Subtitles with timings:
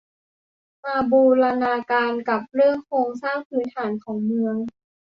[0.83, 4.55] มาบูรณาการกับเรื่องโครงสร้างพื้นฐานของเมือง